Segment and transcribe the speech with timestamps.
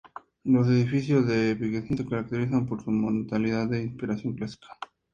[0.45, 4.69] Los edificios de Piacentini se caracterizan por su monumentalidad de inspiración clásica.